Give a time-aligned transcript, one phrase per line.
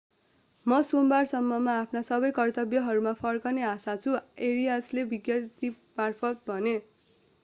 [0.65, 4.15] म सोमबारसम्ममा आफ्ना सबै कर्तव्यहरूमा फर्कने आशा गर्छु
[4.47, 6.75] arias ले विज्ञप्तिमार्फत भने